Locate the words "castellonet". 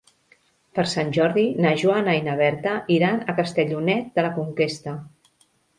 3.43-4.13